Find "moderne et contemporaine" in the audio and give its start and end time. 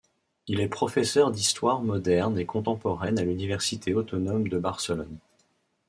1.83-3.19